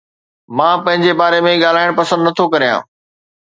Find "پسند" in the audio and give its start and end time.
2.01-2.21